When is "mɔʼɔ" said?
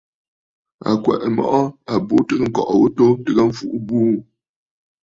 1.35-1.59